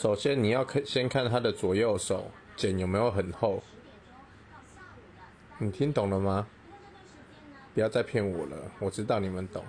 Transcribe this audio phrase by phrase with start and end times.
[0.00, 3.60] 首先你要看，先看他的左右手，茧有没有很厚。
[5.58, 6.46] 你听懂了吗？
[7.74, 9.64] 不要再骗我了，我知道你们懂。